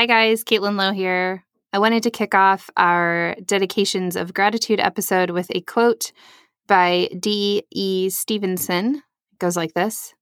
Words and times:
Hi, 0.00 0.06
guys. 0.06 0.44
Caitlin 0.44 0.78
Lowe 0.78 0.92
here. 0.92 1.44
I 1.74 1.78
wanted 1.78 2.04
to 2.04 2.10
kick 2.10 2.34
off 2.34 2.70
our 2.74 3.36
Dedications 3.44 4.16
of 4.16 4.32
Gratitude 4.32 4.80
episode 4.80 5.28
with 5.28 5.48
a 5.54 5.60
quote 5.60 6.12
by 6.66 7.10
D.E. 7.20 8.08
Stevenson. 8.08 8.94
It 8.94 9.38
goes 9.38 9.58
like 9.58 9.74
this 9.74 10.14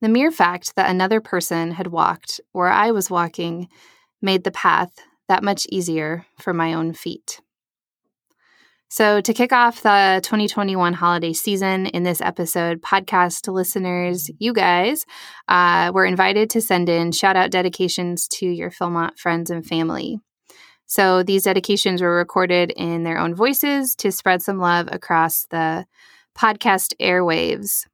The 0.00 0.08
mere 0.08 0.30
fact 0.30 0.76
that 0.76 0.88
another 0.88 1.20
person 1.20 1.72
had 1.72 1.88
walked 1.88 2.40
where 2.52 2.68
I 2.68 2.92
was 2.92 3.10
walking 3.10 3.66
made 4.22 4.44
the 4.44 4.52
path 4.52 4.92
that 5.26 5.42
much 5.42 5.66
easier 5.68 6.24
for 6.38 6.54
my 6.54 6.72
own 6.72 6.92
feet. 6.92 7.40
So, 8.92 9.20
to 9.20 9.32
kick 9.32 9.52
off 9.52 9.82
the 9.82 10.20
2021 10.24 10.94
holiday 10.94 11.32
season 11.32 11.86
in 11.86 12.02
this 12.02 12.20
episode, 12.20 12.82
podcast 12.82 13.46
listeners, 13.46 14.28
you 14.40 14.52
guys 14.52 15.06
uh, 15.46 15.92
were 15.94 16.04
invited 16.04 16.50
to 16.50 16.60
send 16.60 16.88
in 16.88 17.12
shout 17.12 17.36
out 17.36 17.52
dedications 17.52 18.26
to 18.26 18.46
your 18.46 18.72
Philmont 18.72 19.16
friends 19.16 19.48
and 19.48 19.64
family. 19.64 20.18
So, 20.86 21.22
these 21.22 21.44
dedications 21.44 22.02
were 22.02 22.16
recorded 22.16 22.72
in 22.72 23.04
their 23.04 23.18
own 23.18 23.32
voices 23.32 23.94
to 23.94 24.10
spread 24.10 24.42
some 24.42 24.58
love 24.58 24.88
across 24.90 25.46
the 25.50 25.86
podcast 26.36 26.92
airwaves. 27.00 27.86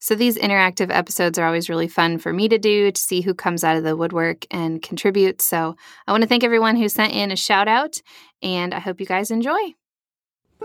So, 0.00 0.14
these 0.14 0.36
interactive 0.36 0.94
episodes 0.94 1.38
are 1.38 1.46
always 1.46 1.70
really 1.70 1.88
fun 1.88 2.18
for 2.18 2.30
me 2.30 2.50
to 2.50 2.58
do 2.58 2.92
to 2.92 3.00
see 3.00 3.22
who 3.22 3.32
comes 3.32 3.64
out 3.64 3.78
of 3.78 3.84
the 3.84 3.96
woodwork 3.96 4.44
and 4.50 4.82
contributes. 4.82 5.46
So, 5.46 5.76
I 6.06 6.12
want 6.12 6.20
to 6.20 6.28
thank 6.28 6.44
everyone 6.44 6.76
who 6.76 6.90
sent 6.90 7.14
in 7.14 7.30
a 7.30 7.36
shout 7.36 7.68
out, 7.68 8.02
and 8.42 8.74
I 8.74 8.80
hope 8.80 9.00
you 9.00 9.06
guys 9.06 9.30
enjoy. 9.30 9.72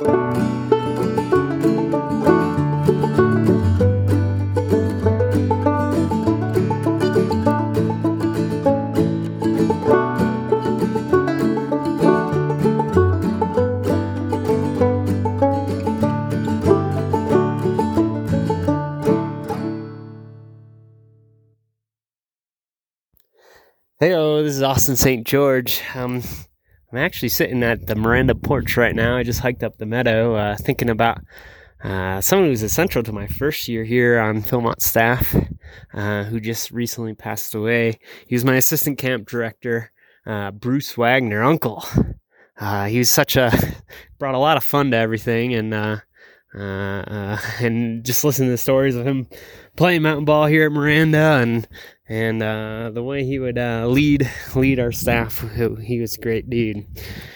Hey, 0.02 0.08
this 24.44 24.56
is 24.56 24.61
Austin 24.61 24.95
St. 24.95 25.28
George. 25.28 25.81
Um, 25.94 26.23
I'm 26.91 26.97
actually 26.97 27.29
sitting 27.29 27.61
at 27.61 27.85
the 27.85 27.95
Miranda 27.95 28.33
porch 28.33 28.75
right 28.75 28.95
now. 28.95 29.15
I 29.15 29.21
just 29.21 29.41
hiked 29.41 29.63
up 29.63 29.77
the 29.77 29.85
meadow, 29.85 30.33
uh, 30.33 30.55
thinking 30.55 30.89
about 30.89 31.19
uh, 31.83 32.19
someone 32.19 32.49
who's 32.49 32.63
essential 32.63 33.03
to 33.03 33.13
my 33.13 33.27
first 33.27 33.67
year 33.67 33.83
here 33.83 34.19
on 34.19 34.41
Philmont 34.41 34.81
staff, 34.81 35.35
uh, 35.93 36.23
who 36.23 36.39
just 36.39 36.71
recently 36.71 37.13
passed 37.13 37.53
away. 37.53 37.99
He 38.25 38.33
was 38.33 38.43
my 38.43 38.55
assistant 38.55 38.97
camp 38.97 39.29
director, 39.29 39.91
uh, 40.25 40.49
Bruce 40.49 40.97
Wagner, 40.97 41.43
uncle. 41.43 41.85
Uh, 42.59 42.87
he 42.87 42.97
was 42.97 43.09
such 43.09 43.35
a 43.35 43.51
brought 44.17 44.33
a 44.35 44.39
lot 44.39 44.57
of 44.57 44.63
fun 44.63 44.89
to 44.91 44.97
everything, 44.97 45.53
and 45.53 46.01
uh, 46.55 47.38
and 47.59 48.03
just 48.03 48.23
listening 48.23 48.47
to 48.47 48.52
the 48.52 48.58
stories 48.58 48.95
of 48.95 49.05
him 49.05 49.28
playing 49.75 50.02
mountain 50.02 50.25
ball 50.25 50.45
here 50.45 50.66
at 50.66 50.72
Miranda 50.72 51.39
and 51.41 51.67
and 52.09 52.41
uh, 52.41 52.89
the 52.91 53.03
way 53.03 53.23
he 53.23 53.38
would 53.38 53.59
uh, 53.59 53.86
lead 53.88 54.30
lead 54.56 54.80
our 54.80 54.91
staff, 54.91 55.45
he 55.81 56.02
was 56.02 56.16
a 56.16 56.22
great 56.22 56.50
dude. 56.50 56.86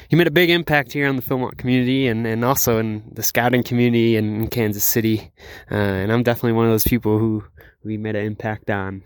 He 0.09 0.15
made 0.15 0.27
a 0.27 0.31
big 0.31 0.49
impact 0.49 0.91
here 0.93 1.07
on 1.07 1.15
the 1.15 1.21
Philmont 1.21 1.57
community 1.57 2.07
and, 2.07 2.25
and 2.25 2.43
also 2.43 2.79
in 2.79 3.03
the 3.13 3.21
scouting 3.21 3.63
community 3.63 4.15
in 4.15 4.47
Kansas 4.47 4.83
City. 4.83 5.31
Uh, 5.71 5.75
and 5.75 6.11
I'm 6.11 6.23
definitely 6.23 6.53
one 6.53 6.65
of 6.65 6.71
those 6.71 6.83
people 6.83 7.19
who 7.19 7.43
we 7.83 7.97
made 7.97 8.15
an 8.15 8.25
impact 8.25 8.71
on. 8.71 9.03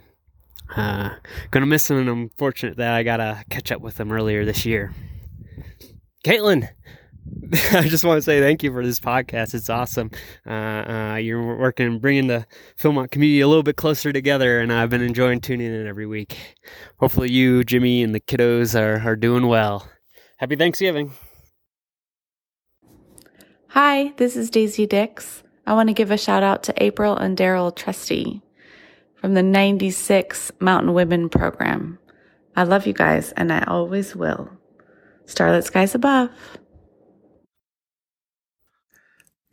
Uh, 0.76 1.10
gonna 1.52 1.66
miss 1.66 1.90
him, 1.90 1.98
and 1.98 2.10
I'm 2.10 2.30
fortunate 2.30 2.78
that 2.78 2.94
I 2.94 3.04
got 3.04 3.18
to 3.18 3.44
catch 3.50 3.72
up 3.72 3.82
with 3.82 4.00
him 4.00 4.12
earlier 4.12 4.46
this 4.46 4.66
year. 4.66 4.94
Caitlin, 6.26 6.70
I 7.72 7.88
just 7.88 8.04
want 8.04 8.18
to 8.18 8.22
say 8.22 8.42
thank 8.42 8.64
you 8.64 8.72
for 8.72 8.86
this 8.86 9.00
podcast. 9.00 9.54
It's 9.54 9.70
awesome. 9.70 10.12
Uh, 10.46 10.50
uh, 10.50 11.16
you're 11.16 11.58
working, 11.58 12.00
bringing 12.00 12.28
the 12.28 12.46
Philmont 12.78 13.12
community 13.12 13.42
a 13.42 13.48
little 13.48 13.64
bit 13.64 13.78
closer 13.78 14.12
together, 14.12 14.60
and 14.60 14.72
I've 14.74 14.90
been 14.90 15.02
enjoying 15.02 15.40
tuning 15.40 15.74
in 15.74 15.88
every 15.88 16.06
week. 16.06 16.38
Hopefully, 17.00 17.32
you, 17.32 17.64
Jimmy, 17.64 18.04
and 18.04 18.14
the 18.14 18.20
kiddos 18.20 18.80
are, 18.80 19.08
are 19.08 19.16
doing 19.16 19.48
well. 19.48 19.88
Happy 20.38 20.56
Thanksgiving. 20.56 21.12
Hi, 23.70 24.14
this 24.18 24.36
is 24.36 24.50
Daisy 24.50 24.86
Dix. 24.86 25.44
I 25.66 25.74
want 25.74 25.90
to 25.90 25.94
give 25.94 26.12
a 26.12 26.18
shout 26.18 26.44
out 26.44 26.64
to 26.64 26.84
April 26.84 27.16
and 27.16 27.38
Daryl 27.38 27.76
Trusty 27.76 28.42
from 29.16 29.34
the 29.34 29.44
96 29.44 30.52
Mountain 30.60 30.94
Women 30.94 31.30
program. 31.30 32.00
I 32.56 32.64
love 32.64 32.88
you 32.88 32.94
guys, 32.94 33.32
and 33.34 33.54
I 33.54 33.64
always 33.68 34.16
will. 34.16 34.50
Starlit 35.26 35.66
skies 35.66 35.94
above. 35.94 36.30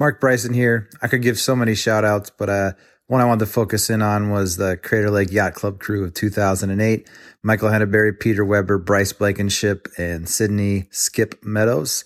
Mark 0.04 0.20
Bryson 0.20 0.53
here. 0.53 0.91
I 1.00 1.09
could 1.09 1.22
give 1.22 1.38
so 1.38 1.56
many 1.56 1.75
shout 1.75 2.04
outs, 2.04 2.28
but 2.28 2.50
uh, 2.50 2.72
one 3.06 3.22
I 3.22 3.25
wanted 3.25 3.47
to 3.47 3.50
focus 3.50 3.88
in 3.88 4.03
on 4.03 4.28
was 4.28 4.59
the 4.59 4.76
Crater 4.76 5.10
Lake 5.10 5.32
Yacht 5.32 5.54
Club 5.54 5.81
crew 5.81 6.04
of 6.04 6.12
2008. 6.12 7.09
Michael 7.42 7.70
Henneberry, 7.70 8.12
Peter 8.20 8.44
Weber, 8.44 8.76
Bryce 8.76 9.15
Blankenship, 9.15 9.88
and 9.97 10.28
Sydney 10.28 10.88
Skip 10.91 11.42
Meadows. 11.42 12.04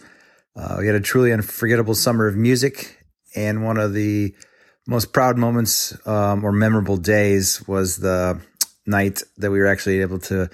Uh, 0.54 0.76
we 0.78 0.86
had 0.86 0.94
a 0.94 1.00
truly 1.00 1.32
unforgettable 1.32 1.96
summer 1.96 2.28
of 2.28 2.36
music, 2.36 3.04
and 3.34 3.64
one 3.64 3.78
of 3.78 3.94
the 3.94 4.32
most 4.86 5.12
proud 5.12 5.36
moments 5.36 5.92
um, 6.06 6.44
or 6.44 6.52
memorable 6.52 6.98
days 6.98 7.66
was 7.66 7.96
the 7.96 8.40
night 8.86 9.24
that 9.38 9.50
we 9.50 9.58
were 9.58 9.66
actually 9.66 10.02
able 10.02 10.20
to 10.20 10.48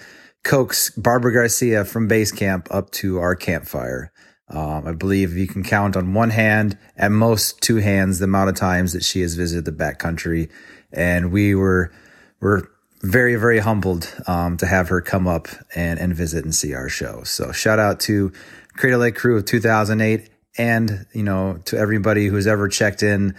coax 0.45 0.89
Barbara 0.97 1.35
Garcia 1.35 1.85
from 1.85 2.09
base 2.09 2.33
camp 2.33 2.69
up 2.71 2.91
to 2.93 3.19
our 3.19 3.37
campfire. 3.37 4.15
Um, 4.49 4.87
I 4.87 4.93
believe 4.93 5.37
you 5.37 5.47
can 5.47 5.63
count 5.63 5.97
on 5.97 6.13
one 6.13 6.31
hand, 6.31 6.77
at 6.97 7.11
most 7.11 7.61
two 7.63 7.77
hands, 7.77 8.19
the 8.19 8.25
amount 8.25 8.51
of 8.51 8.57
times 8.57 8.93
that 8.93 9.03
she 9.03 9.23
has 9.23 9.35
visited 9.35 9.65
the 9.65 9.73
backcountry, 9.73 10.51
and 10.93 11.33
we 11.33 11.55
were 11.55 11.93
were 12.41 12.71
very 13.03 13.37
very 13.37 13.59
humbled 13.59 14.15
um, 14.27 14.57
to 14.59 14.67
have 14.67 14.89
her 14.89 15.01
come 15.01 15.27
up 15.27 15.49
and 15.75 15.99
and 15.99 16.15
visit 16.15 16.45
and 16.45 16.55
see 16.55 16.75
our 16.75 16.89
show. 16.89 17.23
So 17.25 17.53
shout 17.53 17.79
out 17.79 18.01
to 18.01 18.33
Crater 18.77 18.99
Lake 18.99 19.15
crew 19.15 19.39
of 19.39 19.47
2008, 19.47 20.29
and 20.59 21.07
you 21.13 21.23
know 21.23 21.59
to 21.65 21.79
everybody 21.79 22.27
who's 22.27 22.47
ever 22.47 22.69
checked 22.69 23.03
in 23.03 23.35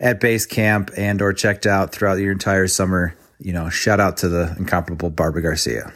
at 0.00 0.20
base 0.20 0.46
camp 0.46 0.90
and 0.96 1.20
or 1.20 1.32
checked 1.34 1.66
out 1.66 1.92
throughout 1.92 2.18
your 2.18 2.32
entire 2.32 2.66
summer. 2.66 3.14
You 3.38 3.52
know, 3.52 3.68
shout 3.68 4.00
out 4.00 4.16
to 4.18 4.30
the 4.30 4.54
incomparable 4.58 5.10
Barbara 5.10 5.42
Garcia. 5.42 5.92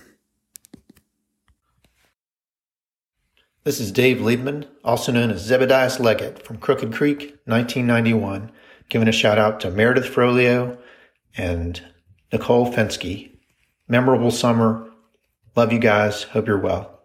This 3.62 3.78
is 3.78 3.92
Dave 3.92 4.16
Liebman, 4.18 4.66
also 4.82 5.12
known 5.12 5.30
as 5.30 5.46
Zebediah 5.46 6.00
Leggett 6.00 6.46
from 6.46 6.56
Crooked 6.56 6.94
Creek, 6.94 7.36
1991, 7.44 8.50
giving 8.88 9.06
a 9.06 9.12
shout 9.12 9.38
out 9.38 9.60
to 9.60 9.70
Meredith 9.70 10.06
Frolio 10.06 10.78
and 11.36 11.82
Nicole 12.32 12.72
Fensky. 12.72 13.36
Memorable 13.86 14.30
summer. 14.30 14.90
Love 15.56 15.74
you 15.74 15.78
guys. 15.78 16.22
Hope 16.22 16.46
you're 16.46 16.58
well. 16.58 17.02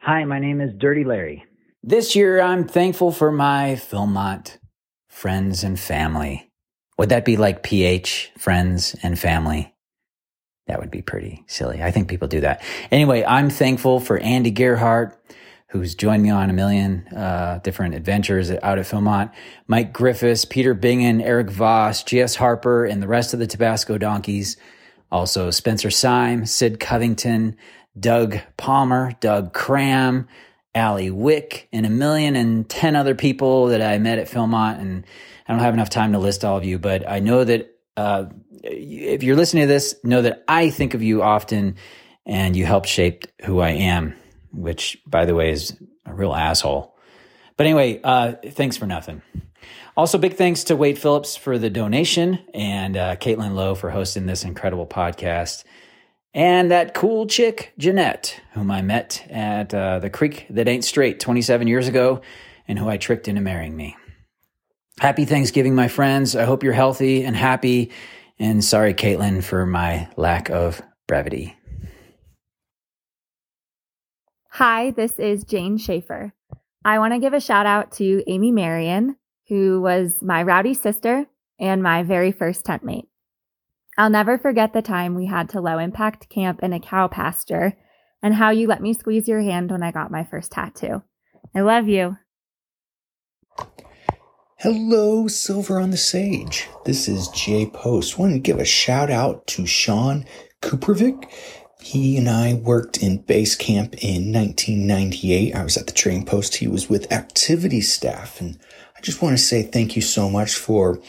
Hi, 0.00 0.24
my 0.24 0.38
name 0.38 0.60
is 0.60 0.74
Dirty 0.74 1.04
Larry. 1.04 1.46
This 1.82 2.14
year, 2.14 2.38
I'm 2.38 2.68
thankful 2.68 3.12
for 3.12 3.32
my 3.32 3.76
Philmont 3.76 4.58
friends 5.08 5.64
and 5.64 5.80
family. 5.80 6.50
Would 6.98 7.08
that 7.08 7.24
be 7.24 7.38
like 7.38 7.62
PH, 7.62 8.32
friends 8.36 8.94
and 9.02 9.18
family? 9.18 9.74
That 10.70 10.78
would 10.78 10.92
be 10.92 11.02
pretty 11.02 11.42
silly. 11.48 11.82
I 11.82 11.90
think 11.90 12.06
people 12.06 12.28
do 12.28 12.42
that. 12.42 12.62
Anyway, 12.92 13.24
I'm 13.24 13.50
thankful 13.50 13.98
for 13.98 14.18
Andy 14.18 14.52
Gerhardt, 14.52 15.20
who's 15.66 15.96
joined 15.96 16.22
me 16.22 16.30
on 16.30 16.48
a 16.48 16.52
million 16.52 17.08
uh, 17.08 17.58
different 17.64 17.96
adventures 17.96 18.52
out 18.52 18.78
at 18.78 18.86
Philmont, 18.86 19.32
Mike 19.66 19.92
Griffiths, 19.92 20.44
Peter 20.44 20.72
Bingen, 20.72 21.20
Eric 21.22 21.50
Voss, 21.50 22.04
G.S. 22.04 22.36
Harper, 22.36 22.84
and 22.84 23.02
the 23.02 23.08
rest 23.08 23.34
of 23.34 23.40
the 23.40 23.48
Tabasco 23.48 23.98
donkeys. 23.98 24.58
Also, 25.10 25.50
Spencer 25.50 25.90
Syme, 25.90 26.46
Sid 26.46 26.78
Covington, 26.78 27.56
Doug 27.98 28.38
Palmer, 28.56 29.16
Doug 29.18 29.52
Cram, 29.52 30.28
Allie 30.72 31.10
Wick, 31.10 31.68
and 31.72 31.84
a 31.84 31.90
million 31.90 32.36
and 32.36 32.68
ten 32.68 32.94
other 32.94 33.16
people 33.16 33.66
that 33.66 33.82
I 33.82 33.98
met 33.98 34.20
at 34.20 34.28
Philmont. 34.28 34.78
And 34.78 35.04
I 35.48 35.52
don't 35.52 35.62
have 35.62 35.74
enough 35.74 35.90
time 35.90 36.12
to 36.12 36.20
list 36.20 36.44
all 36.44 36.56
of 36.56 36.64
you, 36.64 36.78
but 36.78 37.08
I 37.10 37.18
know 37.18 37.42
that 37.42 37.74
uh, 38.00 38.24
if 38.62 39.22
you're 39.22 39.36
listening 39.36 39.64
to 39.64 39.66
this, 39.66 39.94
know 40.02 40.22
that 40.22 40.42
I 40.48 40.70
think 40.70 40.94
of 40.94 41.02
you 41.02 41.22
often 41.22 41.76
and 42.24 42.56
you 42.56 42.64
helped 42.64 42.88
shape 42.88 43.26
who 43.44 43.60
I 43.60 43.70
am, 43.70 44.14
which, 44.52 44.98
by 45.06 45.26
the 45.26 45.34
way, 45.34 45.50
is 45.50 45.76
a 46.06 46.14
real 46.14 46.34
asshole. 46.34 46.96
But 47.56 47.66
anyway, 47.66 48.00
uh, 48.02 48.34
thanks 48.52 48.76
for 48.76 48.86
nothing. 48.86 49.22
Also, 49.96 50.16
big 50.16 50.36
thanks 50.36 50.64
to 50.64 50.76
Wade 50.76 50.98
Phillips 50.98 51.36
for 51.36 51.58
the 51.58 51.68
donation 51.68 52.38
and 52.54 52.96
uh, 52.96 53.16
Caitlin 53.16 53.54
Lowe 53.54 53.74
for 53.74 53.90
hosting 53.90 54.24
this 54.24 54.44
incredible 54.44 54.86
podcast. 54.86 55.64
And 56.32 56.70
that 56.70 56.94
cool 56.94 57.26
chick, 57.26 57.74
Jeanette, 57.76 58.40
whom 58.52 58.70
I 58.70 58.80
met 58.82 59.26
at 59.28 59.74
uh, 59.74 59.98
the 59.98 60.08
creek 60.08 60.46
that 60.50 60.68
ain't 60.68 60.84
straight 60.84 61.20
27 61.20 61.66
years 61.66 61.88
ago 61.88 62.22
and 62.66 62.78
who 62.78 62.88
I 62.88 62.96
tricked 62.96 63.28
into 63.28 63.40
marrying 63.40 63.76
me. 63.76 63.96
Happy 65.00 65.24
Thanksgiving, 65.24 65.74
my 65.74 65.88
friends. 65.88 66.36
I 66.36 66.44
hope 66.44 66.62
you're 66.62 66.74
healthy 66.74 67.24
and 67.24 67.34
happy 67.34 67.90
And 68.38 68.62
sorry, 68.62 68.92
Caitlin, 68.92 69.42
for 69.42 69.64
my 69.64 70.08
lack 70.16 70.50
of 70.50 70.82
brevity. 71.08 71.56
Hi, 74.50 74.90
this 74.90 75.18
is 75.18 75.44
Jane 75.44 75.78
Schaefer. 75.78 76.34
I 76.84 76.98
want 76.98 77.14
to 77.14 77.18
give 77.18 77.32
a 77.32 77.40
shout 77.40 77.64
out 77.64 77.92
to 77.92 78.22
Amy 78.26 78.52
Marion, 78.52 79.16
who 79.48 79.80
was 79.80 80.20
my 80.20 80.42
rowdy 80.42 80.74
sister 80.74 81.24
and 81.58 81.82
my 81.82 82.02
very 82.02 82.30
first 82.30 82.66
tent 82.66 82.84
mate. 82.84 83.08
I'll 83.96 84.10
never 84.10 84.36
forget 84.36 84.74
the 84.74 84.82
time 84.82 85.14
we 85.14 85.26
had 85.26 85.48
to 85.50 85.62
low 85.62 85.78
impact 85.78 86.28
camp 86.28 86.62
in 86.62 86.74
a 86.74 86.80
cow 86.80 87.08
pasture 87.08 87.74
and 88.22 88.34
how 88.34 88.50
you 88.50 88.66
let 88.66 88.82
me 88.82 88.92
squeeze 88.92 89.28
your 89.28 89.40
hand 89.40 89.70
when 89.70 89.82
I 89.82 89.92
got 89.92 90.10
my 90.10 90.24
first 90.24 90.52
tattoo. 90.52 91.02
I 91.54 91.60
love 91.60 91.88
you. 91.88 92.18
Hello, 94.62 95.26
Silver 95.26 95.80
on 95.80 95.90
the 95.90 95.96
Sage. 95.96 96.68
This 96.84 97.08
is 97.08 97.28
Jay 97.28 97.64
Post. 97.64 98.18
Want 98.18 98.34
to 98.34 98.38
give 98.38 98.58
a 98.58 98.64
shout 98.66 99.10
out 99.10 99.46
to 99.46 99.64
Sean 99.64 100.26
Kuprovic. 100.60 101.30
He 101.80 102.18
and 102.18 102.28
I 102.28 102.52
worked 102.52 103.02
in 103.02 103.22
base 103.22 103.54
camp 103.54 103.94
in 104.04 104.30
1998. 104.34 105.54
I 105.54 105.64
was 105.64 105.78
at 105.78 105.86
the 105.86 105.94
training 105.94 106.26
post. 106.26 106.56
He 106.56 106.68
was 106.68 106.90
with 106.90 107.10
activity 107.10 107.80
staff. 107.80 108.38
And 108.38 108.58
I 108.94 109.00
just 109.00 109.22
want 109.22 109.38
to 109.38 109.42
say 109.42 109.62
thank 109.62 109.96
you 109.96 110.02
so 110.02 110.28
much 110.28 110.54
for 110.56 111.00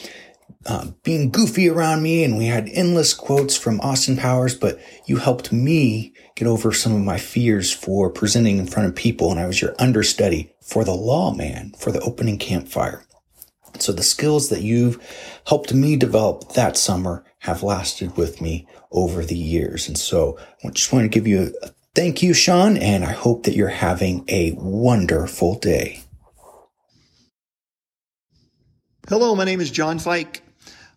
uh, 0.66 0.92
being 1.04 1.30
goofy 1.30 1.68
around 1.68 2.04
me. 2.04 2.24
And 2.24 2.38
we 2.38 2.46
had 2.46 2.70
endless 2.70 3.14
quotes 3.14 3.58
from 3.58 3.82
Austin 3.82 4.16
Powers, 4.16 4.56
but 4.56 4.80
you 5.08 5.18
helped 5.18 5.52
me 5.52 6.14
get 6.36 6.48
over 6.48 6.72
some 6.72 6.96
of 6.96 7.02
my 7.02 7.18
fears 7.18 7.70
for 7.74 8.10
presenting 8.10 8.60
in 8.60 8.68
front 8.68 8.88
of 8.88 8.96
people. 8.96 9.30
And 9.30 9.42
I 9.42 9.48
was 9.48 9.62
your 9.62 9.76
understudy 9.78 10.54
for 10.62 10.86
the 10.86 10.96
lawman 10.96 11.74
for 11.78 11.92
the 11.92 12.00
opening 12.00 12.38
campfire. 12.38 13.06
So 13.80 13.92
the 13.92 14.04
skills 14.04 14.50
that 14.50 14.62
you've 14.62 15.02
helped 15.48 15.74
me 15.74 15.96
develop 15.96 16.54
that 16.54 16.78
summer 16.78 17.24
have 17.40 17.64
lasted 17.64 18.16
with 18.18 18.42
me 18.42 18.68
over 18.92 19.26
the 19.26 19.38
years. 19.38 19.88
And 19.88 19.98
so 19.98 20.38
I 20.64 20.70
just 20.70 20.94
want 20.94 21.06
to 21.06 21.10
give 21.10 21.28
you 21.28 21.54
a 21.64 21.70
thank 21.96 22.22
you, 22.22 22.34
Sean, 22.34 22.78
and 22.78 23.04
I 23.04 23.12
hope 23.12 23.44
that 23.44 23.56
you're 23.56 23.68
having 23.68 24.24
a 24.28 24.54
wonderful 24.58 25.56
day. 25.56 26.04
Hello, 29.08 29.36
my 29.36 29.44
name 29.44 29.60
is 29.60 29.72
John 29.72 30.00
Fike. 30.00 30.42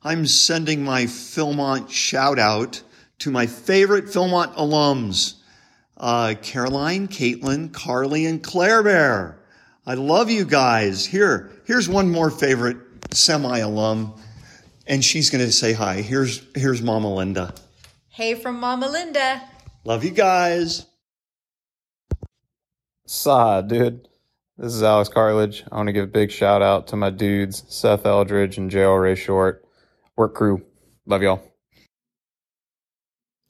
I'm 0.03 0.27
sending 0.27 0.85
my 0.85 1.05
Philmont 1.05 1.91
shout 1.91 2.39
out 2.39 2.83
to 3.21 3.31
my 3.31 3.47
favorite 3.47 4.05
Philmont 4.05 4.55
alums, 4.55 5.35
uh, 5.97 6.35
Caroline, 6.43 7.09
Caitlin, 7.09 7.73
Carly, 7.73 8.27
and 8.27 8.43
Claire 8.43 8.83
Bear. 8.83 9.39
I 9.87 9.95
love 9.95 10.31
you 10.31 10.47
guys. 10.47 11.05
Here, 11.05 11.51
here's 11.67 11.89
one 11.89 12.11
more 12.11 12.31
favorite 12.31 12.79
semi 13.13 13.59
alum, 13.59 14.15
and 14.87 15.05
she's 15.05 15.29
going 15.29 15.45
to 15.45 15.53
say 15.53 15.75
hi. 15.75 16.01
Here's 16.01 16.43
here's 16.55 16.81
Mama 16.81 17.13
Linda. 17.13 17.55
Hey 18.09 18.35
from 18.35 18.61
Mama 18.61 18.89
Linda. 18.89 19.43
Love 19.85 20.03
you 20.03 20.11
guys. 20.11 20.87
Saw, 23.07 23.61
dude. 23.61 24.09
This 24.57 24.73
is 24.73 24.83
Alex 24.83 25.11
Cartledge. 25.11 25.65
I 25.71 25.77
want 25.77 25.89
to 25.89 25.93
give 25.93 26.05
a 26.05 26.07
big 26.07 26.31
shout 26.31 26.63
out 26.63 26.87
to 26.87 26.97
my 26.97 27.11
dudes, 27.11 27.65
Seth 27.69 28.07
Eldridge 28.07 28.57
and 28.57 28.71
JL 28.71 29.03
Ray 29.03 29.17
Short. 29.17 29.67
Work 30.17 30.35
crew. 30.35 30.65
Love 31.05 31.23
y'all. 31.23 31.43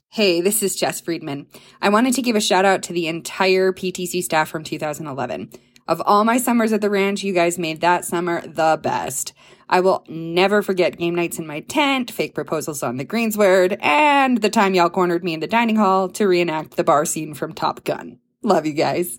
Hey, 0.08 0.40
this 0.40 0.62
is 0.62 0.74
Jess 0.74 1.00
Friedman. 1.00 1.46
I 1.82 1.90
wanted 1.90 2.14
to 2.14 2.22
give 2.22 2.36
a 2.36 2.40
shout 2.40 2.64
out 2.64 2.82
to 2.84 2.92
the 2.92 3.06
entire 3.06 3.72
PTC 3.72 4.22
staff 4.22 4.48
from 4.48 4.64
2011. 4.64 5.50
Of 5.86 6.00
all 6.06 6.24
my 6.24 6.38
summers 6.38 6.72
at 6.72 6.80
the 6.80 6.88
ranch, 6.88 7.22
you 7.22 7.34
guys 7.34 7.58
made 7.58 7.82
that 7.82 8.06
summer 8.06 8.40
the 8.46 8.78
best. 8.82 9.34
I 9.68 9.80
will 9.80 10.04
never 10.08 10.62
forget 10.62 10.96
game 10.96 11.14
nights 11.14 11.38
in 11.38 11.46
my 11.46 11.60
tent, 11.60 12.10
fake 12.10 12.34
proposals 12.34 12.82
on 12.82 12.96
the 12.96 13.04
Greensward, 13.04 13.78
and 13.82 14.40
the 14.40 14.48
time 14.48 14.74
y'all 14.74 14.88
cornered 14.88 15.24
me 15.24 15.34
in 15.34 15.40
the 15.40 15.46
dining 15.46 15.76
hall 15.76 16.08
to 16.10 16.26
reenact 16.26 16.76
the 16.76 16.84
bar 16.84 17.04
scene 17.04 17.34
from 17.34 17.52
Top 17.52 17.84
Gun. 17.84 18.18
Love 18.42 18.64
you 18.64 18.72
guys. 18.72 19.18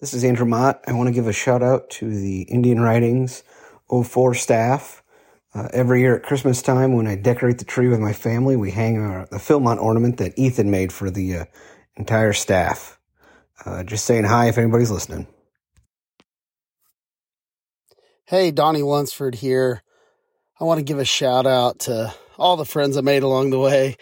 This 0.00 0.14
is 0.14 0.24
Andrew 0.24 0.46
Mott. 0.46 0.82
I 0.86 0.92
want 0.92 1.08
to 1.08 1.14
give 1.14 1.26
a 1.26 1.32
shout 1.32 1.62
out 1.62 1.90
to 1.90 2.08
the 2.08 2.42
Indian 2.42 2.80
Writings 2.80 3.42
04 3.90 4.34
staff. 4.34 5.02
Uh, 5.54 5.68
every 5.72 6.00
year 6.00 6.16
at 6.16 6.22
Christmas 6.22 6.62
time, 6.62 6.94
when 6.94 7.06
I 7.06 7.16
decorate 7.16 7.58
the 7.58 7.64
tree 7.64 7.88
with 7.88 8.00
my 8.00 8.12
family, 8.12 8.56
we 8.56 8.70
hang 8.70 8.98
our, 8.98 9.26
the 9.26 9.38
Philmont 9.38 9.82
ornament 9.82 10.18
that 10.18 10.38
Ethan 10.38 10.70
made 10.70 10.92
for 10.92 11.10
the 11.10 11.38
uh, 11.38 11.44
entire 11.96 12.32
staff. 12.32 12.97
Uh, 13.64 13.82
just 13.82 14.04
saying 14.04 14.24
hi 14.24 14.48
if 14.48 14.58
anybody's 14.58 14.90
listening. 14.90 15.26
Hey, 18.26 18.50
Donnie 18.50 18.82
Lunsford 18.82 19.36
here. 19.36 19.82
I 20.60 20.64
want 20.64 20.78
to 20.78 20.84
give 20.84 20.98
a 20.98 21.04
shout 21.04 21.46
out 21.46 21.80
to 21.80 22.14
all 22.36 22.56
the 22.56 22.64
friends 22.64 22.96
I 22.96 23.00
made 23.00 23.22
along 23.22 23.50
the 23.50 23.58
way. 23.58 23.96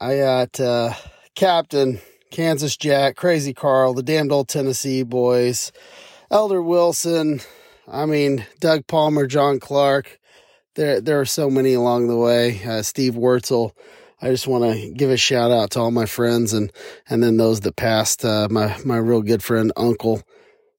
I 0.00 0.16
got 0.16 0.60
uh, 0.60 0.92
Captain, 1.34 2.00
Kansas 2.30 2.76
Jack, 2.76 3.16
Crazy 3.16 3.54
Carl, 3.54 3.94
the 3.94 4.02
damned 4.02 4.32
old 4.32 4.48
Tennessee 4.48 5.02
boys, 5.02 5.72
Elder 6.30 6.62
Wilson, 6.62 7.40
I 7.88 8.06
mean, 8.06 8.46
Doug 8.60 8.86
Palmer, 8.86 9.26
John 9.26 9.60
Clark. 9.60 10.18
There, 10.74 11.00
there 11.00 11.20
are 11.20 11.26
so 11.26 11.50
many 11.50 11.74
along 11.74 12.08
the 12.08 12.16
way. 12.16 12.62
Uh, 12.64 12.82
Steve 12.82 13.14
Wurtzel. 13.14 13.72
I 14.22 14.28
just 14.28 14.46
want 14.46 14.72
to 14.72 14.88
give 14.92 15.10
a 15.10 15.16
shout 15.16 15.50
out 15.50 15.72
to 15.72 15.80
all 15.80 15.90
my 15.90 16.06
friends 16.06 16.52
and 16.52 16.72
and 17.10 17.20
then 17.20 17.36
those 17.36 17.60
that 17.60 17.74
passed. 17.74 18.24
Uh, 18.24 18.46
my 18.48 18.78
my 18.84 18.96
real 18.96 19.20
good 19.20 19.42
friend 19.42 19.72
Uncle. 19.76 20.22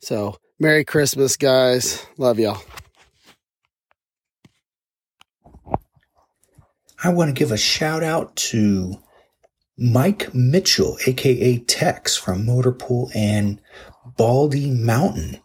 So 0.02 0.38
Merry 0.60 0.86
Christmas, 0.86 1.36
guys. 1.36 2.06
Love 2.18 2.40
y'all. 2.40 2.62
I 7.04 7.10
want 7.10 7.28
to 7.28 7.38
give 7.38 7.52
a 7.52 7.58
shout 7.58 8.02
out 8.02 8.34
to 8.38 8.96
Mike 9.78 10.34
Mitchell, 10.34 10.98
aka 11.06 11.58
Tex 11.58 12.16
from 12.16 12.46
Motorpool 12.46 13.14
and 13.14 13.60
Baldy 14.16 14.72
Mountain. 14.72 15.42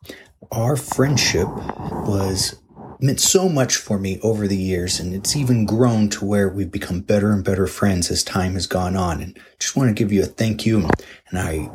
Our 0.52 0.76
friendship 0.76 1.48
was 1.48 2.54
meant 3.00 3.20
so 3.20 3.48
much 3.48 3.76
for 3.76 3.98
me 3.98 4.18
over 4.22 4.48
the 4.48 4.56
years, 4.56 4.98
and 4.98 5.14
it's 5.14 5.36
even 5.36 5.66
grown 5.66 6.08
to 6.10 6.24
where 6.24 6.48
we've 6.48 6.72
become 6.72 7.00
better 7.00 7.30
and 7.30 7.44
better 7.44 7.66
friends 7.66 8.10
as 8.10 8.24
time 8.24 8.54
has 8.54 8.66
gone 8.66 8.96
on. 8.96 9.20
And 9.20 9.38
just 9.58 9.76
want 9.76 9.88
to 9.88 9.94
give 9.94 10.12
you 10.12 10.22
a 10.22 10.26
thank 10.26 10.66
you, 10.66 10.88
and 11.28 11.38
I 11.38 11.70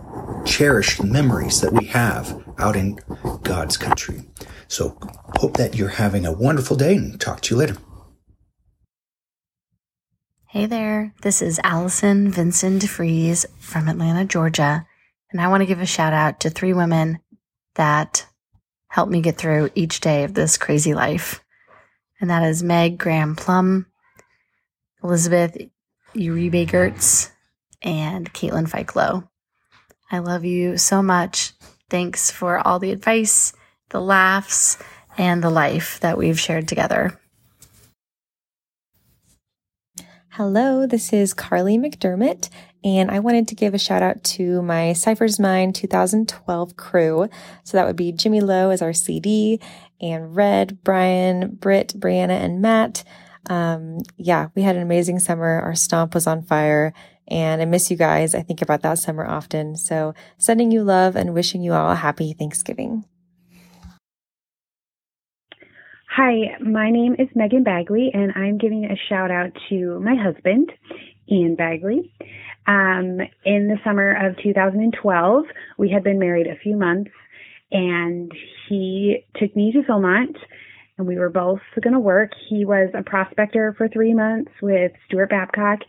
cherish 0.45 0.97
the 0.97 1.05
memories 1.05 1.61
that 1.61 1.73
we 1.73 1.85
have 1.85 2.43
out 2.59 2.75
in 2.75 2.99
God's 3.43 3.77
country. 3.77 4.23
So 4.67 4.97
hope 5.37 5.57
that 5.57 5.75
you're 5.75 5.89
having 5.89 6.25
a 6.25 6.33
wonderful 6.33 6.75
day, 6.75 6.95
and 6.95 7.19
talk 7.19 7.41
to 7.41 7.55
you 7.55 7.59
later. 7.59 7.77
Hey 10.49 10.65
there, 10.67 11.15
this 11.23 11.41
is 11.41 11.59
Allison 11.63 12.29
Vincent 12.29 12.83
DeFries 12.83 13.45
from 13.59 13.87
Atlanta, 13.87 14.23
Georgia, 14.23 14.85
and 15.31 15.42
I 15.42 15.47
want 15.47 15.61
to 15.61 15.65
give 15.65 15.81
a 15.81 15.85
shout 15.85 16.13
out 16.13 16.42
to 16.42 16.51
three 16.51 16.73
women 16.73 17.19
that 17.73 18.27
helped 18.94 19.12
me 19.12 19.21
get 19.21 19.40
through 19.40 19.71
each 19.73 20.02
day 20.02 20.23
of 20.23 20.35
this 20.35 20.56
crazy 20.56 20.94
life. 20.94 21.44
And 22.21 22.30
that 22.30 22.44
is 22.44 22.62
Meg 22.62 23.00
Graham 23.00 23.35
Plum, 23.35 23.88
Elizabeth 25.04 25.57
Uribe 26.14 26.68
Gertz, 26.69 27.31
and 27.81 28.31
Caitlin 28.35 28.69
Fikelo. 28.69 29.28
I 30.12 30.19
love 30.19 30.45
you 30.45 30.78
so 30.78 31.02
much. 31.02 31.54
Thanks 31.90 32.30
for 32.30 32.59
all 32.59 32.78
the 32.78 32.92
advice, 32.92 33.52
the 33.90 34.00
laughs, 34.00 34.78
and 35.18 35.44
the 35.44 35.50
life 35.50 36.00
that 36.02 36.19
we've 36.19 36.40
shared 36.40 36.68
together. 36.68 37.19
Hello, 40.30 40.85
this 40.85 41.12
is 41.12 41.33
Carly 41.33 41.80
McDermott, 41.80 42.50
and 42.83 43.09
I 43.09 43.19
wanted 43.19 43.47
to 43.47 43.56
give 43.56 43.73
a 43.73 43.80
shout 43.80 44.02
out 44.02 44.23
to 44.23 44.61
my 44.61 44.94
Cypher's 44.94 45.40
Mine 45.40 45.73
2012 45.73 46.75
crew. 46.75 47.30
So 47.63 47.78
that 47.78 47.87
would 47.87 47.95
be 47.95 48.11
Jimmy 48.11 48.42
Lowe 48.42 48.69
as 48.69 48.81
our 48.81 48.94
CD, 48.94 49.59
and 50.02 50.35
Red, 50.35 50.83
Brian, 50.83 51.56
Britt, 51.56 51.94
Brianna, 51.97 52.42
and 52.42 52.61
Matt. 52.61 53.04
Um, 53.49 53.99
yeah, 54.18 54.49
we 54.56 54.61
had 54.61 54.75
an 54.75 54.81
amazing 54.81 55.19
summer. 55.19 55.61
Our 55.61 55.75
stomp 55.75 56.13
was 56.13 56.28
on 56.28 56.44
fire, 56.44 56.94
and 57.28 57.61
I 57.61 57.66
miss 57.66 57.90
you 57.90 57.97
guys. 57.97 58.35
I 58.35 58.42
think 58.42 58.61
about 58.61 58.81
that 58.81 58.99
summer 58.99 59.25
often. 59.25 59.75
So 59.78 60.13
sending 60.37 60.71
you 60.71 60.83
love 60.83 61.16
and 61.16 61.33
wishing 61.33 61.61
you 61.61 61.73
all 61.73 61.92
a 61.92 61.95
happy 61.95 62.33
Thanksgiving. 62.33 63.06
Hi, 66.16 66.57
my 66.61 66.92
name 66.92 67.16
is 67.18 67.28
Megan 67.33 67.63
Bagley, 67.63 68.11
and 68.13 68.33
I'm 68.35 68.59
giving 68.59 68.85
a 68.85 68.95
shout 69.09 69.31
out 69.31 69.52
to 69.69 69.99
my 69.99 70.16
husband, 70.16 70.71
Ian 71.31 71.56
Bagley. 71.56 72.13
Um, 72.65 73.19
in 73.45 73.67
the 73.67 73.77
summer 73.83 74.27
of 74.27 74.37
2012, 74.41 75.43
we 75.77 75.89
had 75.89 76.03
been 76.03 76.19
married 76.19 76.47
a 76.47 76.57
few 76.57 76.77
months, 76.77 77.11
and 77.71 78.31
he 78.69 79.25
took 79.35 79.55
me 79.55 79.71
to 79.73 79.81
Philmont, 79.81 80.37
and 80.97 81.07
we 81.07 81.17
were 81.17 81.29
both 81.29 81.61
going 81.81 81.93
to 81.93 81.99
work. 81.99 82.31
He 82.49 82.65
was 82.65 82.89
a 82.93 83.03
prospector 83.03 83.73
for 83.77 83.87
three 83.87 84.13
months 84.13 84.51
with 84.61 84.91
Stuart 85.07 85.29
Babcock, 85.29 85.79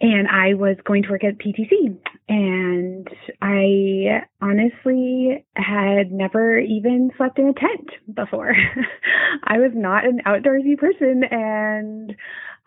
and 0.00 0.28
I 0.28 0.54
was 0.54 0.76
going 0.84 1.02
to 1.04 1.10
work 1.10 1.24
at 1.24 1.38
PTC. 1.38 1.96
And 2.28 3.08
I 3.40 4.24
honestly 4.40 5.44
had 5.56 6.12
never 6.12 6.58
even 6.58 7.10
slept 7.16 7.38
in 7.38 7.48
a 7.48 7.54
tent 7.54 7.90
before. 8.14 8.54
I 9.44 9.58
was 9.58 9.72
not 9.74 10.04
an 10.04 10.20
outdoorsy 10.26 10.76
person, 10.76 11.24
and 11.30 12.14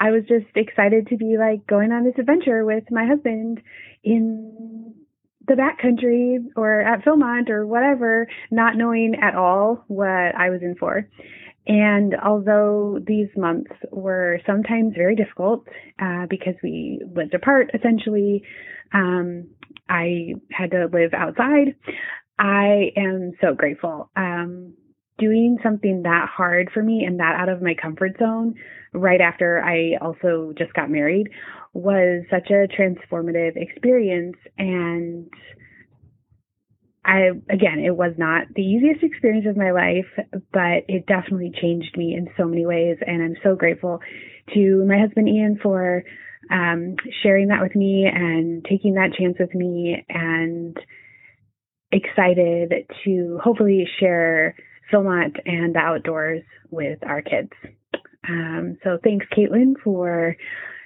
I 0.01 0.09
was 0.09 0.23
just 0.27 0.47
excited 0.55 1.07
to 1.07 1.15
be 1.15 1.37
like 1.37 1.67
going 1.67 1.91
on 1.91 2.03
this 2.03 2.15
adventure 2.17 2.65
with 2.65 2.85
my 2.89 3.05
husband 3.05 3.61
in 4.03 4.95
the 5.47 5.53
backcountry 5.53 6.39
or 6.55 6.81
at 6.81 7.05
Philmont 7.05 7.51
or 7.51 7.67
whatever, 7.67 8.27
not 8.49 8.75
knowing 8.75 9.13
at 9.21 9.35
all 9.35 9.85
what 9.87 10.07
I 10.35 10.49
was 10.49 10.61
in 10.63 10.75
for. 10.79 11.07
And 11.67 12.15
although 12.15 12.97
these 13.05 13.27
months 13.37 13.69
were 13.91 14.39
sometimes 14.47 14.95
very 14.95 15.15
difficult 15.15 15.67
uh, 16.01 16.25
because 16.27 16.55
we 16.63 17.03
lived 17.15 17.35
apart 17.35 17.69
essentially, 17.75 18.43
um, 18.93 19.49
I 19.87 20.33
had 20.51 20.71
to 20.71 20.89
live 20.91 21.13
outside. 21.13 21.75
I 22.39 22.91
am 22.97 23.33
so 23.39 23.53
grateful. 23.53 24.09
Um, 24.15 24.73
doing 25.21 25.57
something 25.63 26.01
that 26.03 26.27
hard 26.27 26.69
for 26.73 26.81
me 26.83 27.05
and 27.05 27.19
that 27.19 27.35
out 27.39 27.47
of 27.47 27.61
my 27.61 27.75
comfort 27.79 28.17
zone 28.19 28.55
right 28.93 29.21
after 29.21 29.63
I 29.63 29.95
also 30.01 30.53
just 30.57 30.73
got 30.73 30.89
married 30.89 31.29
was 31.73 32.23
such 32.29 32.49
a 32.49 32.67
transformative 32.67 33.55
experience. 33.55 34.35
And 34.57 35.29
I, 37.05 37.29
again, 37.49 37.79
it 37.79 37.95
was 37.95 38.13
not 38.17 38.47
the 38.55 38.63
easiest 38.63 39.03
experience 39.03 39.45
of 39.47 39.55
my 39.55 39.71
life, 39.71 40.09
but 40.51 40.83
it 40.89 41.05
definitely 41.05 41.53
changed 41.61 41.95
me 41.95 42.15
in 42.15 42.27
so 42.35 42.45
many 42.45 42.65
ways. 42.65 42.97
And 43.05 43.23
I'm 43.23 43.35
so 43.43 43.55
grateful 43.55 43.99
to 44.53 44.85
my 44.85 44.99
husband, 44.99 45.29
Ian, 45.29 45.59
for 45.61 46.03
um, 46.51 46.95
sharing 47.23 47.47
that 47.47 47.61
with 47.61 47.75
me 47.75 48.05
and 48.11 48.65
taking 48.65 48.95
that 48.95 49.13
chance 49.17 49.37
with 49.39 49.53
me 49.55 50.05
and 50.09 50.77
excited 51.91 52.73
to 53.05 53.39
hopefully 53.43 53.87
share 53.99 54.55
Philmont 54.91 55.37
and 55.45 55.75
the 55.75 55.79
outdoors 55.79 56.43
with 56.69 56.99
our 57.03 57.21
kids. 57.21 57.51
Um, 58.27 58.77
so 58.83 58.97
thanks, 59.03 59.25
Caitlin, 59.35 59.73
for 59.83 60.35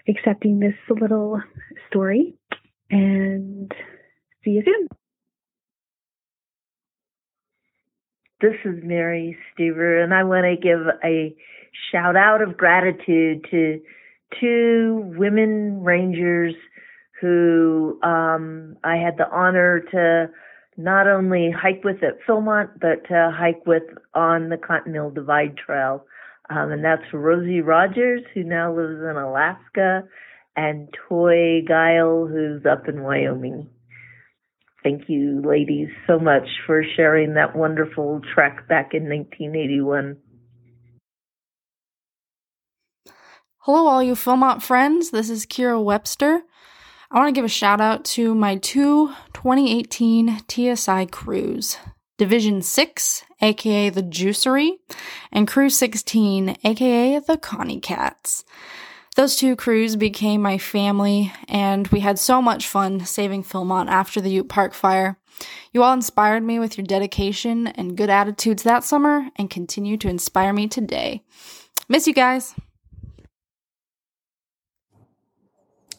accepting 0.07 0.59
this 0.59 0.75
little 0.89 1.41
story 1.89 2.35
and 2.89 3.71
see 4.43 4.51
you 4.51 4.63
soon. 4.63 4.87
This 8.41 8.55
is 8.63 8.83
Mary 8.83 9.37
Stever, 9.57 10.03
and 10.03 10.13
I 10.13 10.23
want 10.23 10.45
to 10.45 10.55
give 10.61 10.81
a 11.03 11.35
shout 11.91 12.15
out 12.15 12.41
of 12.41 12.57
gratitude 12.57 13.45
to 13.49 13.81
two 14.39 15.13
women 15.17 15.83
rangers 15.83 16.53
who 17.21 17.97
um, 18.03 18.75
I 18.83 18.97
had 18.97 19.17
the 19.17 19.29
honor 19.31 19.79
to 19.91 20.29
not 20.77 21.07
only 21.07 21.51
hike 21.51 21.83
with 21.83 22.03
at 22.03 22.19
Philmont, 22.27 22.79
but 22.79 23.05
hike 23.09 23.65
with 23.65 23.83
on 24.13 24.49
the 24.49 24.57
Continental 24.57 25.11
Divide 25.11 25.57
Trail. 25.57 26.05
Um, 26.49 26.71
and 26.71 26.83
that's 26.83 27.01
Rosie 27.13 27.61
Rogers, 27.61 28.21
who 28.33 28.43
now 28.43 28.75
lives 28.75 29.01
in 29.01 29.17
Alaska, 29.17 30.03
and 30.55 30.87
Toy 31.09 31.61
Guile, 31.67 32.27
who's 32.27 32.65
up 32.65 32.87
in 32.87 33.03
Wyoming. 33.03 33.69
Thank 34.83 35.09
you, 35.09 35.41
ladies, 35.43 35.87
so 36.05 36.19
much 36.19 36.47
for 36.67 36.83
sharing 36.95 37.33
that 37.33 37.55
wonderful 37.55 38.21
trek 38.33 38.67
back 38.67 38.93
in 38.93 39.09
1981. 39.09 40.17
Hello, 43.57 43.87
all 43.87 44.03
you 44.03 44.13
Philmont 44.13 44.61
friends. 44.61 45.09
This 45.09 45.27
is 45.31 45.47
Kira 45.47 45.83
Webster. 45.83 46.43
I 47.11 47.19
want 47.19 47.33
to 47.33 47.37
give 47.37 47.45
a 47.45 47.49
shout 47.49 47.79
out 47.79 48.03
to 48.05 48.33
my 48.33 48.55
two 48.55 49.09
2018 49.33 50.39
TSI 50.49 51.05
crews 51.05 51.77
Division 52.17 52.61
6, 52.61 53.23
aka 53.41 53.89
the 53.89 54.01
Juicery, 54.01 54.77
and 55.31 55.47
Crew 55.47 55.69
16, 55.69 56.57
aka 56.63 57.19
the 57.19 57.37
Connie 57.37 57.79
Cats. 57.79 58.43
Those 59.15 59.35
two 59.35 59.55
crews 59.55 59.95
became 59.95 60.41
my 60.41 60.57
family, 60.57 61.31
and 61.47 61.87
we 61.89 61.99
had 61.99 62.17
so 62.17 62.41
much 62.41 62.67
fun 62.67 63.05
saving 63.05 63.43
Philmont 63.43 63.87
after 63.87 64.19
the 64.19 64.31
Ute 64.31 64.49
Park 64.49 64.73
fire. 64.73 65.17
You 65.73 65.83
all 65.83 65.93
inspired 65.93 66.43
me 66.43 66.59
with 66.59 66.77
your 66.77 66.85
dedication 66.85 67.67
and 67.67 67.95
good 67.95 68.09
attitudes 68.09 68.63
that 68.63 68.83
summer, 68.83 69.29
and 69.35 69.49
continue 69.49 69.95
to 69.97 70.09
inspire 70.09 70.53
me 70.53 70.67
today. 70.67 71.23
Miss 71.87 72.07
you 72.07 72.13
guys. 72.13 72.55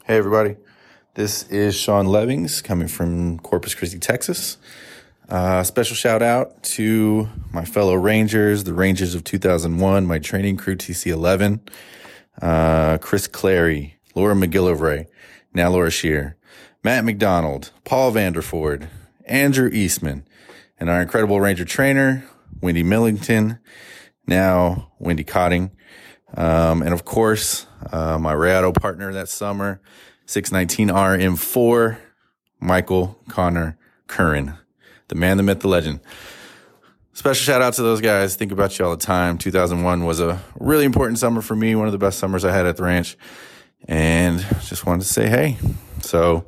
Hey, 0.04 0.16
everybody. 0.16 0.56
This 1.16 1.44
is 1.44 1.74
Sean 1.74 2.04
Levings 2.04 2.60
coming 2.60 2.88
from 2.88 3.38
Corpus 3.38 3.74
Christi, 3.74 3.98
Texas. 3.98 4.58
Uh, 5.30 5.62
special 5.62 5.96
shout 5.96 6.20
out 6.20 6.62
to 6.62 7.30
my 7.54 7.64
fellow 7.64 7.94
Rangers, 7.94 8.64
the 8.64 8.74
Rangers 8.74 9.14
of 9.14 9.24
2001, 9.24 10.04
my 10.04 10.18
training 10.18 10.58
crew 10.58 10.76
TC 10.76 11.10
11, 11.10 11.62
uh, 12.42 12.98
Chris 12.98 13.28
Clary, 13.28 13.96
Laura 14.14 14.34
McGillivray, 14.34 15.06
now 15.54 15.70
Laura 15.70 15.90
Shear, 15.90 16.36
Matt 16.84 17.06
McDonald, 17.06 17.70
Paul 17.84 18.12
Vanderford, 18.12 18.88
Andrew 19.24 19.70
Eastman, 19.72 20.26
and 20.78 20.90
our 20.90 21.00
incredible 21.00 21.40
Ranger 21.40 21.64
trainer, 21.64 22.28
Wendy 22.60 22.82
Millington, 22.82 23.58
now 24.26 24.92
Wendy 24.98 25.24
Cotting. 25.24 25.70
Um, 26.36 26.82
and 26.82 26.92
of 26.92 27.06
course, 27.06 27.64
uh, 27.90 28.18
my 28.18 28.34
Rayado 28.34 28.78
partner 28.78 29.14
that 29.14 29.30
summer, 29.30 29.80
619R 30.26 31.20
M4, 31.20 31.98
Michael 32.60 33.18
Connor 33.28 33.78
Curran, 34.06 34.54
the 35.08 35.14
man, 35.14 35.36
the 35.36 35.42
myth, 35.42 35.60
the 35.60 35.68
legend. 35.68 36.00
Special 37.12 37.44
shout 37.44 37.62
out 37.62 37.72
to 37.74 37.82
those 37.82 38.00
guys. 38.00 38.36
Think 38.36 38.52
about 38.52 38.78
you 38.78 38.84
all 38.84 38.90
the 38.90 39.02
time. 39.02 39.38
2001 39.38 40.04
was 40.04 40.20
a 40.20 40.42
really 40.60 40.84
important 40.84 41.18
summer 41.18 41.40
for 41.40 41.56
me, 41.56 41.74
one 41.74 41.86
of 41.86 41.92
the 41.92 41.98
best 41.98 42.18
summers 42.18 42.44
I 42.44 42.52
had 42.52 42.66
at 42.66 42.76
the 42.76 42.82
ranch. 42.82 43.16
And 43.88 44.40
just 44.64 44.84
wanted 44.84 45.02
to 45.02 45.12
say 45.12 45.28
hey. 45.28 45.56
So 46.02 46.44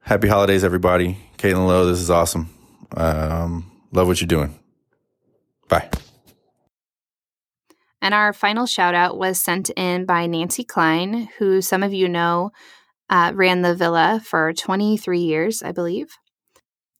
happy 0.00 0.28
holidays, 0.28 0.64
everybody. 0.64 1.18
Caitlin 1.36 1.66
Lowe, 1.66 1.86
this 1.86 2.00
is 2.00 2.10
awesome. 2.10 2.48
Um, 2.96 3.70
love 3.92 4.06
what 4.06 4.20
you're 4.20 4.28
doing. 4.28 4.58
Bye. 5.68 5.90
And 8.00 8.14
our 8.14 8.32
final 8.32 8.64
shout 8.64 8.94
out 8.94 9.18
was 9.18 9.38
sent 9.38 9.70
in 9.70 10.06
by 10.06 10.26
Nancy 10.26 10.64
Klein, 10.64 11.28
who 11.38 11.60
some 11.60 11.82
of 11.82 11.92
you 11.92 12.08
know 12.08 12.52
uh, 13.10 13.32
ran 13.34 13.62
the 13.62 13.74
villa 13.74 14.20
for 14.24 14.52
23 14.52 15.20
years, 15.20 15.62
I 15.62 15.72
believe. 15.72 16.16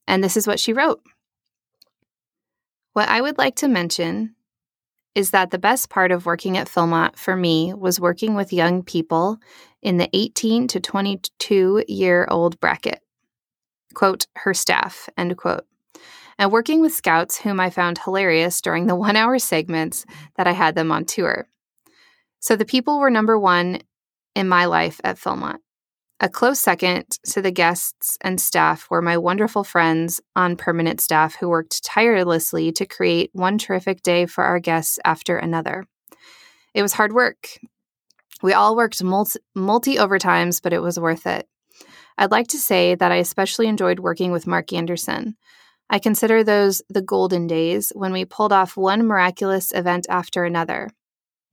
And 0.07 0.23
this 0.23 0.37
is 0.37 0.47
what 0.47 0.59
she 0.59 0.73
wrote 0.73 1.01
What 2.93 3.09
I 3.09 3.21
would 3.21 3.37
like 3.37 3.55
to 3.57 3.67
mention 3.67 4.35
is 5.15 5.31
that 5.31 5.51
the 5.51 5.59
best 5.59 5.89
part 5.89 6.11
of 6.11 6.25
working 6.25 6.57
at 6.57 6.67
Philmont 6.67 7.17
for 7.17 7.35
me 7.35 7.73
was 7.73 7.99
working 7.99 8.35
with 8.35 8.53
young 8.53 8.83
people 8.83 9.37
in 9.81 9.97
the 9.97 10.09
18 10.13 10.67
to 10.67 10.79
22 10.79 11.83
year 11.87 12.27
old 12.29 12.59
bracket. 12.59 13.01
Quote, 13.93 14.27
her 14.35 14.53
staff, 14.53 15.09
end 15.17 15.35
quote 15.35 15.65
and 16.39 16.53
working 16.53 16.79
with 16.79 16.93
scouts 16.93 17.37
whom 17.37 17.59
I 17.59 17.69
found 17.69 17.99
hilarious 17.99 18.61
during 18.61 18.87
the 18.87 18.95
one 19.07 19.15
hour 19.15 19.37
segments 19.37 20.05
that 20.37 20.47
I 20.47 20.53
had 20.53 20.73
them 20.73 20.91
on 20.91 21.05
tour. 21.05 21.47
So 22.39 22.55
the 22.55 22.65
people 22.65 22.99
were 22.99 23.11
number 23.11 23.37
one 23.37 23.81
in 24.33 24.47
my 24.47 24.65
life 24.65 24.99
at 25.03 25.17
Philmont. 25.17 25.57
A 26.21 26.27
close 26.27 26.59
second 26.59 27.05
to 27.29 27.41
the 27.41 27.51
guests 27.51 28.17
and 28.19 28.41
staff 28.41 28.89
were 28.89 29.01
my 29.01 29.17
wonderful 29.17 29.63
friends 29.63 30.19
on 30.35 30.57
permanent 30.57 30.99
staff 30.99 31.35
who 31.35 31.47
worked 31.47 31.81
tirelessly 31.81 32.73
to 32.73 32.85
create 32.85 33.29
one 33.31 33.57
terrific 33.57 34.01
day 34.01 34.25
for 34.25 34.43
our 34.43 34.59
guests 34.59 34.99
after 35.05 35.37
another. 35.37 35.85
It 36.73 36.81
was 36.81 36.91
hard 36.91 37.13
work. 37.13 37.59
We 38.41 38.51
all 38.51 38.75
worked 38.75 39.01
multi, 39.01 39.39
overtimes, 39.55 40.61
but 40.61 40.73
it 40.73 40.81
was 40.81 40.99
worth 40.99 41.25
it. 41.25 41.47
I'd 42.17 42.31
like 42.31 42.47
to 42.49 42.57
say 42.57 42.95
that 42.95 43.13
I 43.13 43.17
especially 43.17 43.67
enjoyed 43.67 43.99
working 43.99 44.33
with 44.33 44.45
Mark 44.45 44.73
Anderson. 44.73 45.37
I 45.89 45.99
consider 45.99 46.43
those 46.43 46.81
the 46.89 47.01
golden 47.01 47.47
days 47.47 47.93
when 47.95 48.11
we 48.11 48.25
pulled 48.25 48.51
off 48.51 48.75
one 48.75 49.07
miraculous 49.07 49.71
event 49.73 50.05
after 50.09 50.43
another. 50.43 50.89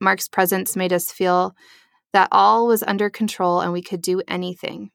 Mark's 0.00 0.28
presence 0.28 0.74
made 0.74 0.92
us 0.92 1.12
feel 1.12 1.54
that 2.16 2.28
all 2.32 2.66
was 2.66 2.82
under 2.82 3.10
control 3.10 3.60
and 3.60 3.74
we 3.74 3.82
could 3.82 4.00
do 4.00 4.22
anything. 4.26 4.90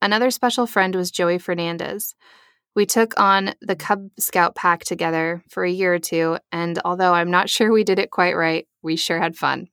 Another 0.00 0.30
special 0.30 0.66
friend 0.66 0.94
was 0.94 1.10
Joey 1.10 1.36
Fernandez. 1.36 2.14
We 2.74 2.86
took 2.86 3.12
on 3.20 3.52
the 3.60 3.76
Cub 3.76 4.08
Scout 4.18 4.54
pack 4.54 4.82
together 4.82 5.42
for 5.50 5.64
a 5.64 5.70
year 5.70 5.92
or 5.92 5.98
two, 5.98 6.38
and 6.50 6.78
although 6.82 7.12
I'm 7.12 7.30
not 7.30 7.50
sure 7.54 7.70
we 7.70 7.84
did 7.84 7.98
it 7.98 8.10
quite 8.10 8.36
right, 8.36 8.66
we 8.80 8.96
sure 8.96 9.20
had 9.20 9.36
fun. 9.36 9.68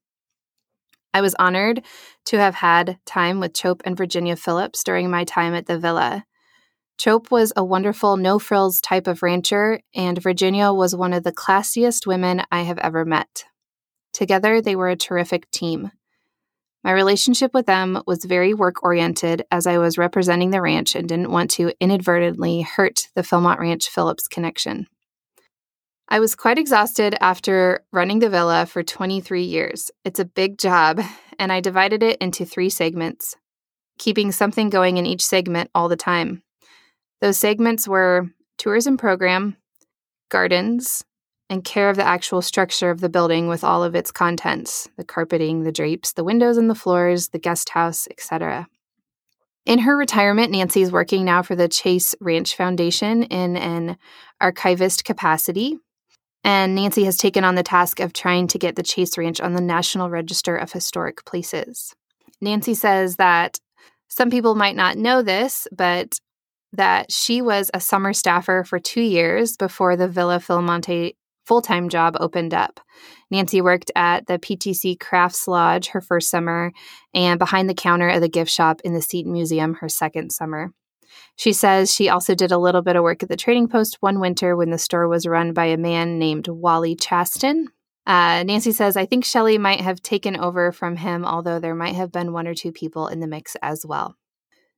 I 1.14 1.22
was 1.22 1.36
honored 1.40 1.86
to 2.26 2.38
have 2.38 2.56
had 2.56 2.98
time 3.06 3.40
with 3.40 3.54
Chope 3.54 3.82
and 3.86 3.96
Virginia 3.96 4.36
Phillips 4.36 4.84
during 4.84 5.10
my 5.10 5.24
time 5.24 5.54
at 5.54 5.68
the 5.68 5.80
villa. 5.80 6.26
Chope 6.98 7.32
was 7.32 7.54
a 7.56 7.64
wonderful 7.64 8.18
no 8.18 8.40
frills 8.40 8.82
type 8.82 9.08
of 9.08 9.24
rancher, 9.24 9.80
and 9.96 10.22
Virginia 10.22 10.74
was 10.74 10.98
one 10.98 11.14
of 11.14 11.24
the 11.24 11.32
classiest 11.32 12.06
women 12.06 12.44
I 12.52 12.64
have 12.64 12.80
ever 12.80 13.06
met. 13.06 13.46
Together, 14.12 14.60
they 14.60 14.76
were 14.76 14.90
a 14.90 14.98
terrific 14.98 15.50
team. 15.50 15.90
My 16.84 16.92
relationship 16.92 17.54
with 17.54 17.66
them 17.66 18.02
was 18.06 18.26
very 18.26 18.54
work 18.54 18.84
oriented 18.84 19.44
as 19.52 19.66
I 19.66 19.78
was 19.78 19.98
representing 19.98 20.50
the 20.50 20.62
ranch 20.62 20.96
and 20.96 21.08
didn't 21.08 21.32
want 21.32 21.50
to 21.52 21.72
inadvertently 21.80 22.62
hurt 22.62 23.08
the 23.16 23.22
Philmont 23.22 23.60
Ranch 23.60 23.88
Phillips 23.88 24.28
connection. 24.28 24.88
I 26.10 26.20
was 26.20 26.36
quite 26.36 26.60
exhausted 26.60 27.16
after 27.22 27.86
running 27.94 28.20
the 28.20 28.30
villa 28.30 28.66
for 28.66 28.84
23 28.84 29.44
years. 29.44 29.92
It's 30.04 30.20
a 30.20 30.26
big 30.26 30.58
job, 30.58 31.02
and 31.40 31.52
I 31.52 31.62
divided 31.62 32.04
it 32.04 32.18
into 32.20 32.46
three 32.46 32.70
segments, 32.70 33.38
keeping 33.98 34.34
something 34.34 34.70
going 34.70 34.98
in 34.98 35.06
each 35.06 35.24
segment 35.24 35.72
all 35.74 35.88
the 35.88 35.96
time. 35.96 36.44
Those 37.22 37.40
segments 37.40 37.88
were 37.88 38.28
tourism 38.58 38.98
program, 38.98 39.56
gardens, 40.30 41.06
and 41.54 41.64
care 41.64 41.90
of 41.90 41.96
the 41.96 42.06
actual 42.06 42.42
structure 42.42 42.90
of 42.90 43.00
the 43.00 43.10
building 43.10 43.48
with 43.48 43.64
all 43.64 43.84
of 43.84 43.96
its 43.96 44.12
contents 44.12 44.90
the 44.98 45.04
carpeting, 45.04 45.64
the 45.64 45.72
drapes, 45.72 46.14
the 46.14 46.24
windows 46.24 46.58
and 46.58 46.70
the 46.70 46.76
floors, 46.76 47.30
the 47.30 47.40
guest 47.40 47.70
house, 47.70 48.08
etc. 48.10 48.68
In 49.66 49.80
her 49.80 49.96
retirement, 49.96 50.52
Nancy 50.52 50.82
is 50.82 50.92
working 50.92 51.24
now 51.24 51.44
for 51.44 51.56
the 51.56 51.70
Chase 51.70 52.16
Ranch 52.20 52.58
Foundation 52.58 53.24
in 53.24 53.56
an 53.56 53.98
archivist 54.42 55.06
capacity. 55.06 55.78
And 56.44 56.76
Nancy 56.76 57.06
has 57.06 57.18
taken 57.18 57.46
on 57.46 57.56
the 57.56 57.64
task 57.64 58.02
of 58.02 58.12
trying 58.12 58.48
to 58.48 58.60
get 58.60 58.76
the 58.76 58.84
Chase 58.84 59.18
Ranch 59.18 59.40
on 59.40 59.54
the 59.54 59.62
National 59.62 60.10
Register 60.10 60.58
of 60.58 60.74
Historic 60.74 61.24
Places. 61.24 61.94
Nancy 62.42 62.74
says 62.74 63.16
that 63.18 63.60
some 64.10 64.30
people 64.30 64.56
might 64.56 64.76
not 64.76 64.98
know 64.98 65.22
this, 65.22 65.68
but 65.72 66.20
that 66.74 67.12
she 67.12 67.42
was 67.42 67.70
a 67.74 67.80
summer 67.80 68.12
staffer 68.12 68.64
for 68.64 68.80
two 68.80 69.02
years 69.02 69.56
before 69.56 69.96
the 69.96 70.08
Villa 70.08 70.40
Philmonte 70.40 71.14
full 71.46 71.62
time 71.62 71.90
job 71.90 72.18
opened 72.20 72.54
up. 72.54 72.80
Nancy 73.32 73.62
worked 73.62 73.92
at 73.96 74.28
the 74.28 74.40
PTC 74.40 75.00
Crafts 75.00 75.48
Lodge 75.48 75.88
her 75.90 76.02
first 76.02 76.30
summer 76.30 76.72
and 77.14 77.40
behind 77.40 77.70
the 77.70 77.74
counter 77.74 78.10
of 78.10 78.22
the 78.22 78.30
gift 78.30 78.52
shop 78.52 78.82
in 78.84 78.94
the 78.94 79.02
Seton 79.02 79.34
Museum 79.34 79.76
her 79.76 79.90
second 79.90 80.32
summer. 80.32 80.72
She 81.36 81.54
says 81.54 81.94
she 81.94 82.10
also 82.10 82.36
did 82.36 82.52
a 82.52 82.58
little 82.58 82.82
bit 82.82 82.96
of 82.96 83.04
work 83.04 83.24
at 83.24 83.30
the 83.30 83.36
Trading 83.36 83.68
Post 83.68 83.98
one 84.00 84.20
winter 84.20 84.56
when 84.56 84.70
the 84.70 84.78
store 84.78 85.08
was 85.08 85.28
run 85.28 85.54
by 85.54 85.66
a 85.66 85.78
man 85.78 86.20
named 86.20 86.48
Wally 86.48 86.96
Chaston. 86.96 87.70
Uh, 88.06 88.44
Nancy 88.44 88.72
says, 88.72 88.98
I 88.98 89.06
think 89.06 89.24
Shelley 89.24 89.58
might 89.58 89.82
have 89.82 90.02
taken 90.02 90.36
over 90.36 90.72
from 90.72 90.98
him, 90.98 91.24
although 91.24 91.60
there 91.60 91.76
might 91.76 91.96
have 91.96 92.12
been 92.12 92.34
one 92.34 92.48
or 92.48 92.54
two 92.54 92.72
people 92.72 93.08
in 93.08 93.20
the 93.20 93.28
mix 93.28 93.56
as 93.62 93.86
well. 93.86 94.16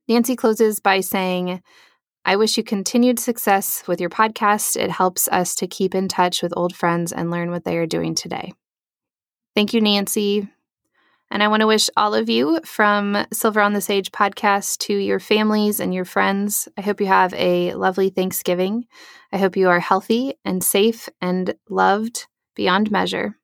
Nancy 0.08 0.36
closes 0.36 0.80
by 0.80 1.00
saying, 1.00 1.62
I 2.28 2.38
wish 2.38 2.58
you 2.58 2.64
continued 2.64 3.20
success 3.20 3.84
with 3.88 4.02
your 4.02 4.10
podcast. 4.10 4.76
It 4.76 4.90
helps 4.90 5.28
us 5.28 5.54
to 5.56 5.68
keep 5.68 5.94
in 5.94 6.08
touch 6.08 6.42
with 6.42 6.54
old 6.58 6.76
friends 6.76 7.12
and 7.12 7.30
learn 7.30 7.52
what 7.52 7.66
they 7.66 7.78
are 7.78 7.86
doing 7.86 8.16
today. 8.16 8.54
Thank 9.56 9.74
you, 9.74 9.80
Nancy. 9.80 10.50
And 11.30 11.44
I 11.44 11.48
want 11.48 11.62
to 11.62 11.68
wish 11.68 11.90
all 11.96 12.16
of 12.16 12.30
you 12.30 12.60
from 12.66 13.26
Silver 13.32 13.62
on 13.62 13.74
the 13.74 13.82
Sage 13.82 14.12
podcast 14.12 14.80
to 14.80 14.94
your 14.94 15.20
families 15.20 15.80
and 15.80 15.94
your 15.94 16.06
friends. 16.06 16.68
I 16.78 16.82
hope 16.82 17.00
you 17.00 17.08
have 17.08 17.34
a 17.36 17.74
lovely 17.74 18.10
Thanksgiving. 18.10 18.86
I 19.32 19.38
hope 19.38 19.56
you 19.56 19.70
are 19.70 19.80
healthy 19.80 20.34
and 20.44 20.64
safe 20.64 21.08
and 21.22 21.54
loved 21.70 22.28
beyond 22.56 22.90
measure. 22.90 23.38